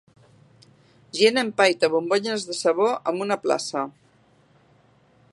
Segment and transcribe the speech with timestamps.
[1.17, 3.85] Gent empaita bombolles de sabó en una plaça